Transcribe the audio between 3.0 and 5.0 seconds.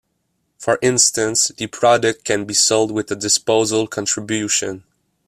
a disposal contribution.